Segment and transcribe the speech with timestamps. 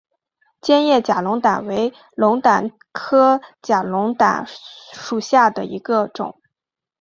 [0.59, 6.41] 尖叶假龙胆为龙胆科假龙胆属下的一个种。